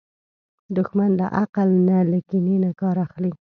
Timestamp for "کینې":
2.27-2.55